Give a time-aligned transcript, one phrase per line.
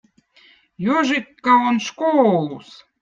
[0.87, 2.71] jožikkõ on škouluz